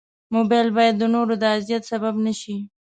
[0.35, 2.55] موبایل باید د نورو د اذیت سبب نه شي.